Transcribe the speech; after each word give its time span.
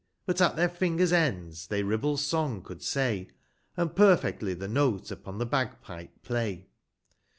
But 0.25 0.41
at 0.41 0.55
their 0.55 0.67
fingers' 0.67 1.13
ends, 1.13 1.67
they 1.67 1.83
lUhheVs 1.83 2.17
Song 2.17 2.63
could, 2.63 2.81
say, 2.81 3.27
145 3.75 3.75
And 3.77 3.95
perfectly 3.95 4.53
the 4.55 4.67
note 4.67 5.11
upon 5.11 5.37
the 5.37 5.45
Bag 5.45 5.79
pipe 5.83 6.23
play. 6.23 6.65